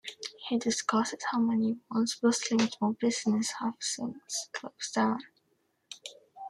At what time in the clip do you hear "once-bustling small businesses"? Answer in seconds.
1.91-3.53